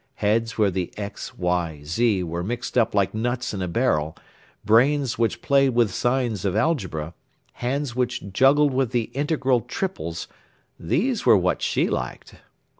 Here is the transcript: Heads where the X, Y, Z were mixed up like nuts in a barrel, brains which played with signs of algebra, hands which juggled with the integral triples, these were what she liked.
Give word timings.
Heads 0.15 0.57
where 0.57 0.71
the 0.71 0.91
X, 0.97 1.37
Y, 1.37 1.81
Z 1.83 2.23
were 2.23 2.41
mixed 2.41 2.75
up 2.75 2.95
like 2.95 3.13
nuts 3.13 3.53
in 3.53 3.61
a 3.61 3.67
barrel, 3.67 4.17
brains 4.65 5.19
which 5.19 5.43
played 5.43 5.75
with 5.75 5.93
signs 5.93 6.43
of 6.43 6.55
algebra, 6.55 7.13
hands 7.53 7.95
which 7.95 8.33
juggled 8.33 8.73
with 8.73 8.93
the 8.93 9.11
integral 9.13 9.59
triples, 9.61 10.27
these 10.79 11.23
were 11.23 11.37
what 11.37 11.61
she 11.61 11.87
liked. 11.87 12.33